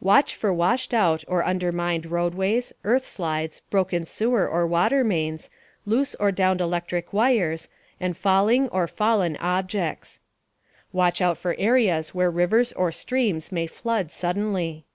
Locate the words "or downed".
6.14-6.62